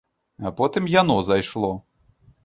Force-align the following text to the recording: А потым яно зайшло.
А 0.45 0.51
потым 0.61 0.87
яно 1.01 1.17
зайшло. 1.27 1.69